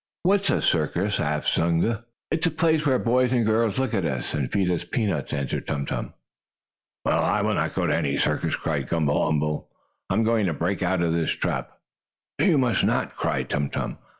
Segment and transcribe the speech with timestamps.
[0.23, 2.05] "What is a circus?" asked Zunga.
[2.31, 5.31] "It is a place where boys and girls look at us, and feed us peanuts,"
[5.31, 6.15] answered Tum Tum.
[7.05, 9.69] "I will not go to any circus!" cried Gumble umble.
[10.09, 11.73] "I am going to break out of this trap!"
[12.39, 13.99] "You must not!" cried Tum Tum.